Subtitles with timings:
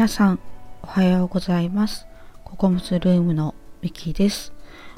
[0.00, 0.38] 皆さん、
[0.80, 2.06] おはようございます。
[2.42, 4.54] ココムスルームのミキです。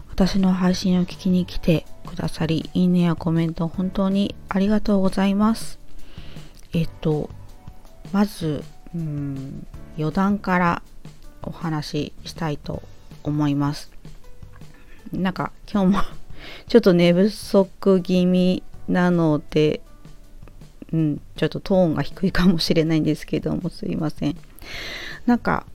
[0.09, 5.81] 私の配信を聞きに来てくださり、いいねやコメント本当にありがとうございます。
[6.73, 7.31] えっと、
[8.13, 8.63] まず、
[8.95, 9.67] うん、
[9.99, 10.83] 余談から
[11.43, 12.81] お話ししたいと
[13.25, 13.91] 思います。
[15.11, 16.03] なんか今日も
[16.69, 19.81] ちょっと寝不足気味なので、
[20.93, 24.37] うん、ちょっとトーンが低いかもしれないんですけども、すいません。
[25.27, 25.67] なんか、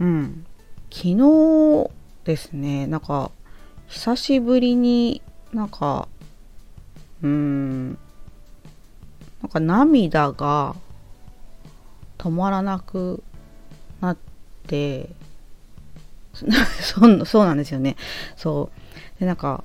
[0.00, 0.46] うん、
[0.90, 1.90] 昨日
[2.24, 3.30] ですね、なんか、
[3.88, 5.22] 久しぶりに
[5.52, 6.08] なんか、
[7.22, 7.96] うん、な
[9.46, 10.74] んか涙が
[12.18, 13.22] 止まらなく
[14.00, 14.16] なっ
[14.66, 15.10] て、
[16.80, 17.96] そそうなんですよね。
[18.36, 18.70] そ
[19.16, 19.20] う。
[19.20, 19.64] で、なんか、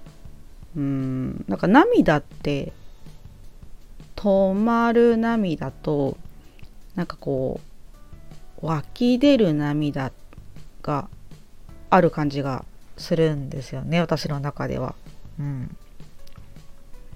[0.76, 2.73] うん、なんか涙って、
[4.15, 6.17] 止まる涙と、
[6.95, 7.76] なんかこう、
[8.62, 10.12] 湧き出る涙
[10.82, 11.10] が
[11.90, 12.66] ある感じが
[12.98, 14.96] するんですよね、私の中では。
[15.40, 15.77] うん。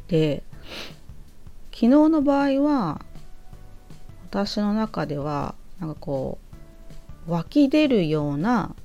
[0.07, 0.43] で、
[1.71, 3.01] 昨日の場合は、
[4.29, 6.37] 私の中では、なんかこ
[7.27, 8.75] う、湧き出るような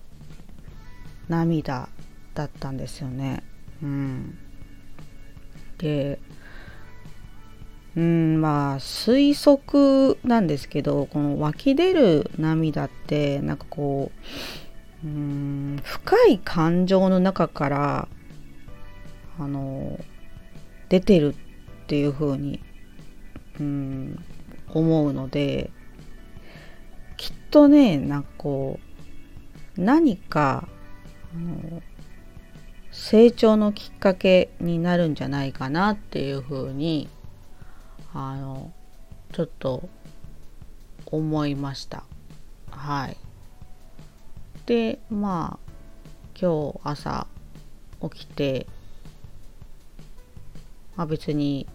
[1.29, 1.89] 涙
[2.35, 3.43] だったんですよね。
[3.83, 4.39] うん。
[5.79, 6.19] で、
[7.97, 14.13] うん、まあ推測なんですけどこの湧き出る涙ってなんかこ
[15.03, 18.09] ううん深い感情の中から
[19.39, 19.99] あの
[20.89, 22.61] 出てるっていう風に
[23.59, 24.25] うん
[24.69, 25.71] 思うので
[27.17, 28.79] きっとねなんかこ
[29.79, 30.69] う何か
[31.35, 31.83] あの
[32.91, 37.09] 成長のきっかけになるんじゃないかなっていう風に
[38.19, 38.73] あの
[39.33, 39.87] ちょっと
[41.05, 42.03] 思いました。
[42.71, 43.17] はい。
[44.65, 45.73] でまあ
[46.41, 47.27] 今日朝
[48.11, 48.67] 起きて
[50.97, 51.67] まあ別に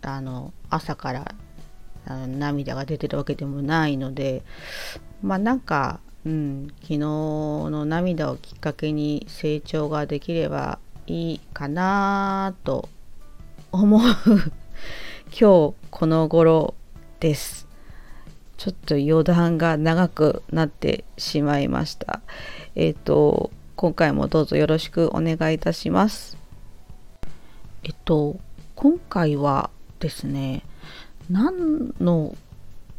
[0.00, 1.34] あの朝から
[2.06, 4.42] あの涙が出てるわけでもないので
[5.22, 12.88] まあなんか、うん、昨日の涙をきっかけに成長ができればいいかなと
[13.72, 14.00] 思う。
[15.36, 16.74] 今日この頃
[17.18, 17.66] です。
[18.56, 22.20] ちょっと余談が長くなってしまいました。
[22.76, 26.38] えっ、と、今回もどうぞよろしくお願いいたします。
[27.82, 28.38] えっと、
[28.76, 30.62] 今回はですね、
[31.28, 32.36] 何の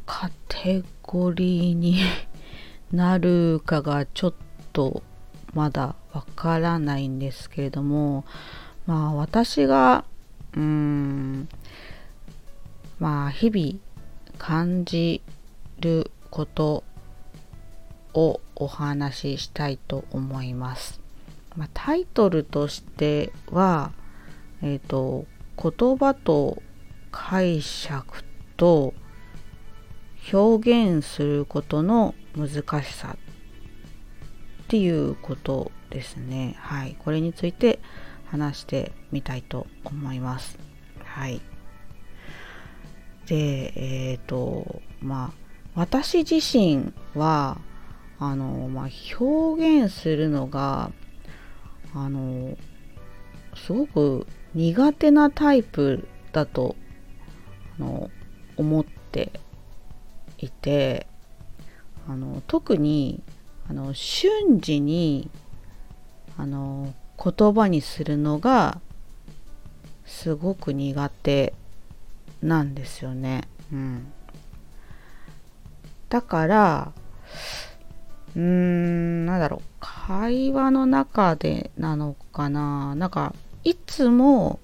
[0.05, 2.01] カテゴリーに
[2.91, 4.33] なるかがちょっ
[4.73, 5.03] と
[5.53, 8.25] まだわからないんですけれども、
[8.87, 10.03] まあ私が、
[10.53, 11.47] うーん、
[13.05, 13.79] まあ日々
[14.39, 15.21] 感じ
[15.79, 16.83] ること
[18.15, 20.99] をお話ししたいと思います。
[21.55, 23.91] まあ、タイトルとしては、
[24.63, 26.63] えっ、と言葉と
[27.11, 28.23] 解釈
[28.57, 28.95] と
[30.33, 33.17] 表現することの難しさ
[34.63, 36.55] っていうことですね。
[36.57, 37.79] はい、これについて
[38.25, 40.57] 話してみたいと思います。
[41.03, 41.39] はい。
[43.27, 47.59] で、えっ、ー、と、まあ、私自身は、
[48.19, 50.91] あの、まあ、表現するのが、
[51.93, 52.57] あの、
[53.55, 56.75] すごく苦手なタイプだと、
[57.79, 58.09] あの、
[58.57, 59.31] 思って
[60.37, 61.07] いて、
[62.07, 63.23] あの、特に、
[63.69, 65.29] あの、瞬時に、
[66.37, 68.79] あの、言葉にするのが、
[70.05, 71.53] すごく苦手
[72.45, 73.47] なんですよね。
[73.71, 74.11] うん。
[76.09, 76.91] だから、
[78.35, 82.95] うーん、なんだろう、会話の中でなのかな。
[82.95, 83.33] なんか、
[83.63, 84.59] いつも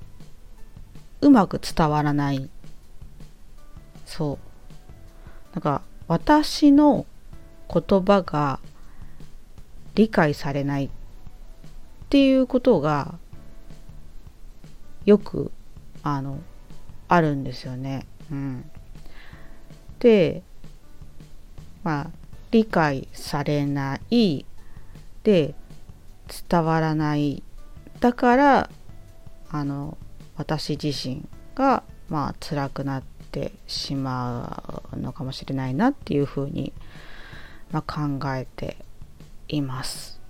[1.21, 2.49] うまく伝わらない。
[4.05, 4.37] そう。
[5.53, 7.05] なんか、私の
[7.73, 8.59] 言葉が
[9.95, 10.89] 理解されないっ
[12.09, 13.15] ていうことが
[15.05, 15.51] よく
[16.03, 16.39] あの
[17.11, 18.07] あるんですよね。
[18.31, 18.71] うん、
[19.99, 20.43] で
[21.83, 22.07] まあ
[22.51, 24.45] 理解されない
[25.23, 25.53] で
[26.49, 27.43] 伝わらない
[27.99, 28.69] だから
[29.49, 29.97] あの
[30.37, 36.71] 私自身がまあ辛くなってしまうのかもしれないなっていうふうに、
[37.71, 38.77] まあ、考えて
[39.49, 40.21] います。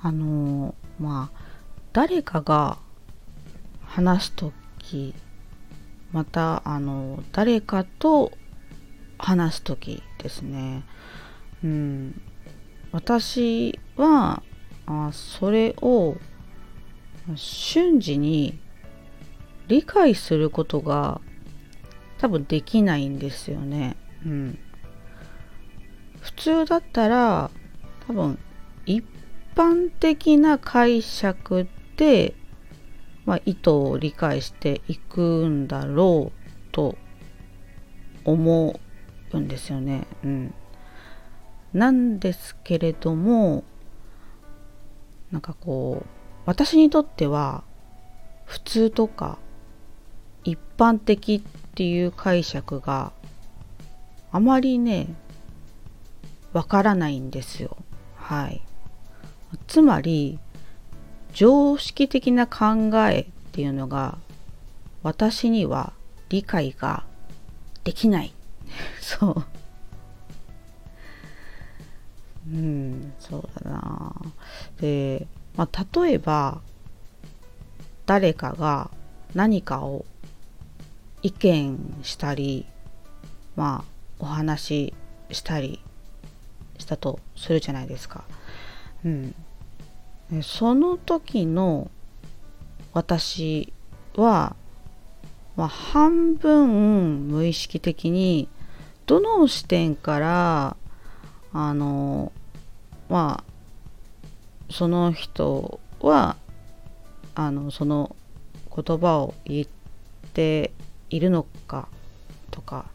[0.00, 1.38] あのまあ
[1.92, 2.78] 誰かが
[3.92, 5.14] 話す時
[6.12, 8.32] またあの誰かと
[9.18, 10.82] 話す時ですね。
[11.62, 12.20] うん、
[12.90, 14.42] 私は
[14.86, 16.16] あそれを
[17.36, 18.58] 瞬時に
[19.68, 21.20] 理解することが
[22.16, 23.96] 多分できないんですよね。
[24.24, 24.58] うん、
[26.20, 27.50] 普通だったら
[28.06, 28.38] 多分
[28.86, 29.04] 一
[29.54, 31.68] 般的な解釈
[31.98, 32.34] で、
[33.24, 36.96] まあ、意図を理解していくんだろうと
[38.24, 38.80] 思
[39.32, 40.06] うんですよね。
[40.24, 40.54] うん、
[41.72, 43.64] なんですけれども
[45.30, 46.08] なんかこう
[46.46, 47.64] 私にとっては
[48.44, 49.38] 普通とか
[50.44, 53.12] 一般的っていう解釈が
[54.30, 55.14] あまりね
[56.52, 57.76] わからないんですよ。
[58.16, 58.62] はい。
[59.66, 60.38] つまり
[61.32, 64.18] 常識的な考えっていうのが
[65.02, 65.92] 私には
[66.28, 67.04] 理解が
[67.84, 68.32] できない。
[69.00, 69.44] そう。
[72.50, 74.14] うん、そうだな。
[74.80, 75.26] で、
[75.56, 76.60] まあ、例えば、
[78.06, 78.90] 誰かが
[79.34, 80.04] 何かを
[81.22, 82.66] 意見したり、
[83.54, 84.92] まあ、お話
[85.30, 85.80] したり
[86.78, 88.24] したとするじゃないですか。
[89.04, 89.34] うん。
[90.40, 91.90] その時の
[92.94, 93.72] 私
[94.16, 94.56] は、
[95.56, 98.48] まあ、半分無意識的に
[99.04, 100.76] どの視点から
[101.52, 102.32] あの
[103.10, 106.36] まあその人は
[107.34, 108.16] あのその
[108.74, 109.66] 言葉を言っ
[110.32, 110.72] て
[111.10, 111.88] いるのか
[112.50, 112.86] とか、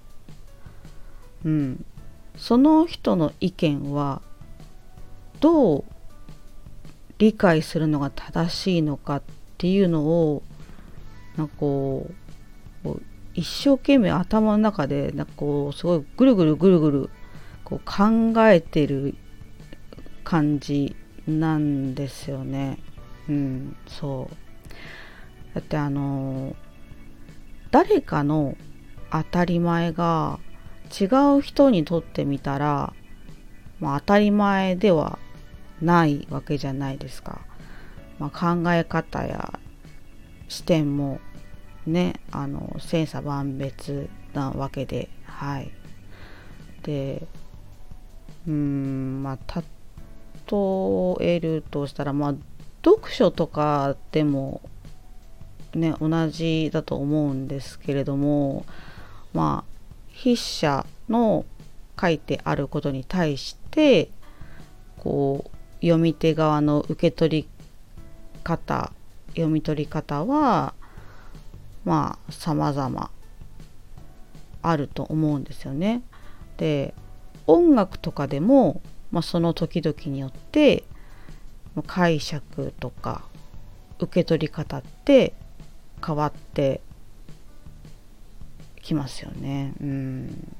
[1.45, 1.85] うん、
[2.35, 4.23] その人の意見は
[5.39, 5.83] どう
[7.17, 9.21] 理解するのが正しいのかっ
[9.57, 10.43] ていうのを
[11.35, 12.17] なんかこう
[13.33, 17.09] 一生懸命頭の中でなんかこうすごいぐるぐるぐるぐる
[17.63, 19.15] こう考えてる
[20.23, 20.95] 感じ
[21.27, 22.79] なんですよね。
[23.29, 24.35] うん、そう。
[25.53, 26.55] だってあの
[27.71, 28.55] 誰かの
[29.11, 30.39] 当たり前が
[30.99, 31.05] 違
[31.37, 32.93] う人にとってみたら、
[33.79, 35.19] まあ、当たり前では
[35.81, 37.41] ないわけじゃないですか。
[38.19, 39.59] まあ、考え方や
[40.47, 41.19] 視点も
[41.85, 45.71] ねあの千差万別なわけではい
[46.83, 47.27] で
[48.47, 49.63] うんまあ
[50.49, 52.35] 例えるとしたらまあ
[52.83, 54.61] 読書とかでも
[55.75, 58.65] ね同じだと思うんですけれども
[59.33, 59.77] まあ
[60.13, 61.45] 筆者の
[61.99, 64.09] 書いてあることに対して
[64.97, 67.47] こう読み手側の受け取り
[68.43, 68.91] 方
[69.29, 70.73] 読み取り方は
[71.85, 73.11] まあ様々
[74.61, 76.01] あると思うんですよね。
[76.57, 76.93] で
[77.45, 78.81] 音楽とかでも、
[79.11, 80.83] まあ、その時々によって
[81.85, 83.23] 解釈とか
[83.99, 85.33] 受け取り方って
[86.05, 86.81] 変わって
[88.81, 89.73] きますよね。
[89.79, 90.53] うん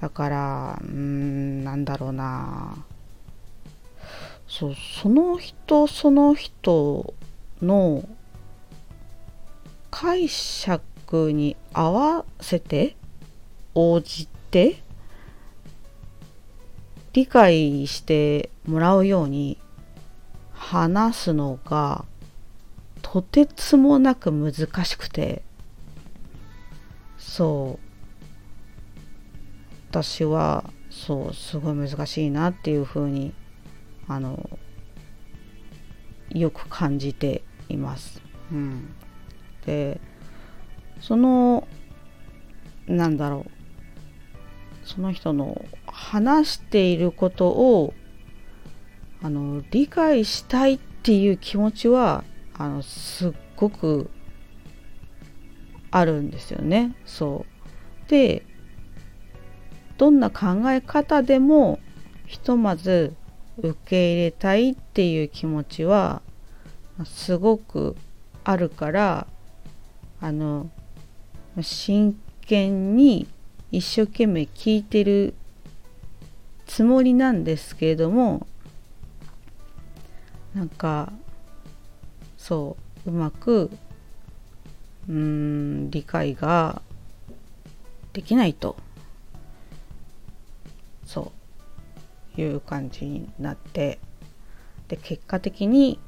[0.00, 2.84] だからうんなんだろうな
[4.56, 7.12] そうその人その人
[7.60, 8.08] の
[9.90, 12.94] 解釈に合わせて
[13.74, 14.80] 応じて
[17.14, 19.58] 理解してもらうように
[20.52, 22.04] 話すのが
[23.02, 24.52] とてつもなく難
[24.84, 25.42] しくて
[27.18, 27.84] そう。
[29.90, 33.32] 私はそうすごい難しいなっていうふうに
[34.08, 34.58] あの
[36.30, 38.20] よく感じています。
[38.52, 38.94] うん、
[39.66, 40.00] で
[41.00, 41.66] その
[42.86, 47.94] なんだろうその人の話していることを
[49.22, 54.10] あの理解したいっていう気持ちはあのすっごく
[55.90, 56.94] あるんですよね。
[57.06, 57.46] そ
[58.06, 58.44] うで
[59.96, 61.78] どんな考え方でも
[62.26, 63.14] ひとまず
[63.58, 66.22] 受け入れたいっていう気持ちは
[67.04, 67.96] すごく
[68.42, 69.26] あるから
[70.20, 70.70] あの
[71.60, 73.26] 真剣に
[73.70, 75.34] 一生懸命聞いてる
[76.66, 78.46] つもりなんですけれども
[80.54, 81.12] なんか
[82.36, 83.70] そううまく
[85.08, 86.80] うん理解が
[88.12, 88.76] できないと。
[91.04, 91.43] そう。
[92.36, 93.98] いう感じになって
[94.88, 95.98] で結果的に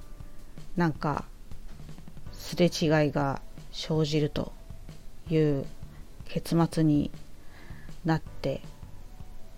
[0.76, 1.24] なんか
[2.32, 3.40] すれ違いが
[3.72, 4.52] 生じると
[5.28, 5.66] いう
[6.26, 7.10] 結末に
[8.04, 8.62] なって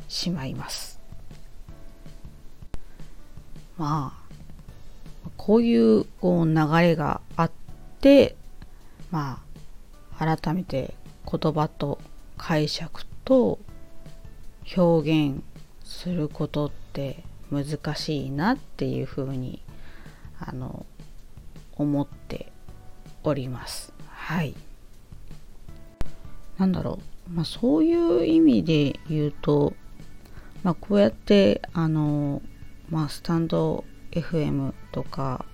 [0.09, 0.99] しまいます。
[3.77, 4.29] まあ
[5.37, 7.51] こういうこう流れがあっ
[8.01, 8.37] て
[9.11, 9.43] ま
[10.19, 10.95] あ改めて
[11.31, 12.01] 言葉と
[12.37, 13.59] 解釈と
[14.77, 15.43] 表現
[15.88, 19.62] することって難しいなっていうふうに
[20.38, 20.85] あの
[21.76, 22.52] 思って
[23.25, 23.92] おります。
[24.11, 24.54] はい。
[26.59, 29.73] なんだろう、まあ、そういう意味で言うと、
[30.62, 32.42] まあ、こうやってあの、
[32.90, 35.47] まあ、スタンド FM とか、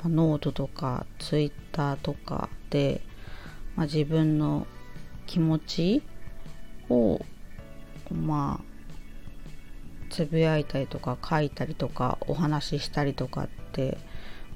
[0.00, 3.00] まあ、ノートとかツイッターとかで、
[3.76, 4.66] まあ、自分の
[5.26, 6.02] 気持ち
[6.88, 7.20] を
[8.10, 8.77] まあ
[10.08, 13.98] つぶやいたりとか書いたりとかお話ししたりとかって、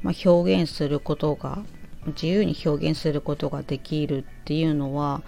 [0.02, 1.62] まあ、表現することが
[2.06, 5.22] 自由に表現することができるっていうのは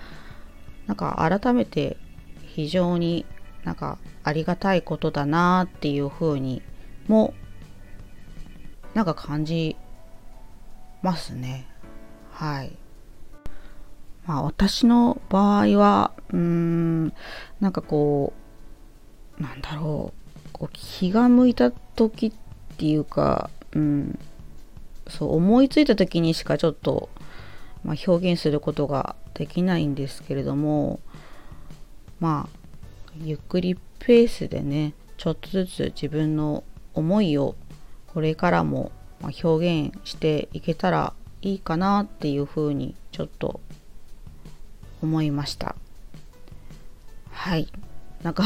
[0.86, 1.96] なんか改めて
[2.42, 3.24] 非常に
[3.64, 6.62] なんかありがたいことだなっていうふうに
[7.06, 7.34] も
[8.94, 9.76] なんか感じ
[11.02, 11.66] ますね。
[12.30, 12.76] はい。
[14.26, 17.12] まあ私の場合はうーん
[17.60, 18.43] なんかこう
[19.38, 22.32] なんだろうこう気が向いた時っ
[22.76, 24.18] ていうかうん
[25.08, 27.10] そう思いついた時にしかちょっと、
[27.84, 31.00] まあ、表現することができないんですけれども
[32.20, 32.58] まあ
[33.22, 36.64] ゆっくりペースでねちょっとずつ自分の
[36.94, 37.54] 思いを
[38.08, 38.92] これからも
[39.42, 41.12] 表現していけたら
[41.42, 43.60] いいかなっていうふうにちょっと
[45.02, 45.76] 思いました。
[47.30, 47.68] はい。
[48.22, 48.44] なんか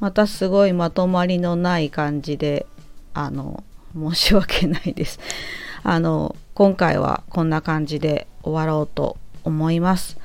[0.00, 2.66] またすごいまとまりのない感じで
[3.14, 5.18] あの申し訳ないです。
[5.82, 10.18] あの、今回はこんな感じで終わろうと思います。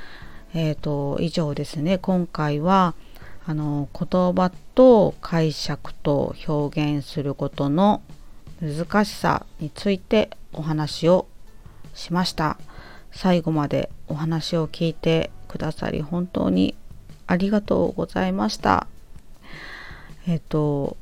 [0.54, 1.98] えっ、ー、と、以上ですね。
[1.98, 2.94] 今回は、
[3.46, 8.02] あの、言葉と解釈と表現することの
[8.62, 11.28] 難しさについてお話を
[11.94, 12.58] しました。
[13.12, 16.76] 最後までお話を聞いてくださり本当に
[17.28, 18.88] ありがとうございました。
[20.26, 20.96] えっ、と、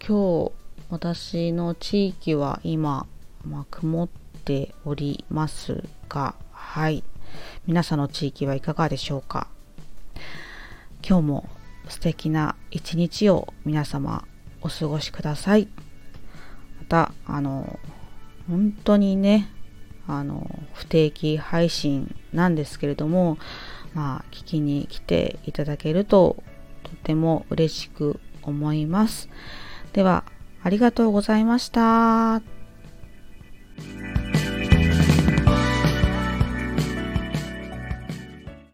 [0.00, 0.52] 今日
[0.88, 3.06] 私の地域は今、
[3.44, 4.08] まあ、曇っ
[4.42, 7.04] ておりますが、はい。
[7.66, 9.48] 皆さんの地域はいかがでしょうか？
[11.06, 11.48] 今日も
[11.90, 14.24] 素敵な一日を皆様
[14.62, 15.68] お過ごしください。
[16.78, 17.78] また、あの、
[18.48, 19.50] 本当にね、
[20.06, 23.36] あの、不定期配信なんですけれども、
[23.92, 26.42] まあ、聞きに来ていただけると
[26.82, 29.28] とても嬉しく思います。
[29.92, 30.24] では、
[30.62, 32.57] ありがとうございました。